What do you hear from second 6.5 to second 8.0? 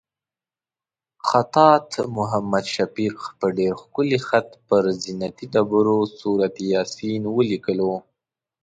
یاسین ولیکلو.